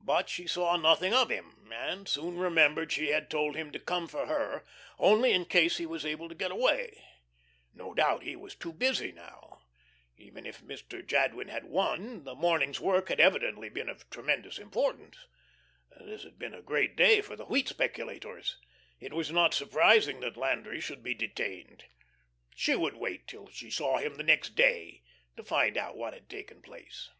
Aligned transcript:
But 0.00 0.30
she 0.30 0.46
saw 0.46 0.78
nothing 0.78 1.12
of 1.12 1.28
him, 1.28 1.70
and 1.70 2.08
soon 2.08 2.38
remembered 2.38 2.90
she 2.90 3.08
had 3.08 3.28
told 3.28 3.54
him 3.54 3.70
to 3.72 3.78
come 3.78 4.08
for 4.08 4.24
her, 4.24 4.64
only 4.98 5.34
in 5.34 5.44
case 5.44 5.76
he 5.76 5.84
was 5.84 6.06
able 6.06 6.26
to 6.30 6.34
get 6.34 6.50
away. 6.50 7.04
No 7.74 7.92
doubt 7.92 8.22
he 8.22 8.34
was 8.34 8.54
too 8.54 8.72
busy 8.72 9.12
now. 9.12 9.60
Even 10.16 10.46
if 10.46 10.62
Mr. 10.62 11.06
Jadwin 11.06 11.48
had 11.48 11.66
won, 11.66 12.24
the 12.24 12.34
morning's 12.34 12.80
work 12.80 13.10
had 13.10 13.20
evidently 13.20 13.68
been 13.68 13.90
of 13.90 14.08
tremendous 14.08 14.58
importance. 14.58 15.26
This 16.00 16.22
had 16.22 16.38
been 16.38 16.54
a 16.54 16.62
great 16.62 16.96
day 16.96 17.20
for 17.20 17.36
the 17.36 17.44
wheat 17.44 17.68
speculators. 17.68 18.56
It 19.00 19.12
was 19.12 19.30
not 19.30 19.52
surprising 19.52 20.20
that 20.20 20.38
Landry 20.38 20.80
should 20.80 21.02
be 21.02 21.12
detained. 21.12 21.84
She 22.54 22.74
would 22.74 22.96
wait 22.96 23.28
till 23.28 23.48
she 23.50 23.70
saw 23.70 23.98
him 23.98 24.14
the 24.14 24.22
next 24.22 24.54
day 24.54 25.02
to 25.36 25.44
find 25.44 25.76
out 25.76 25.96
all 25.96 26.04
that 26.04 26.14
had 26.14 26.28
taken 26.30 26.62
place. 26.62 27.10